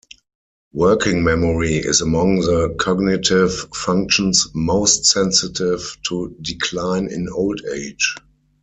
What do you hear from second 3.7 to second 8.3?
functions most sensitive to decline in old age.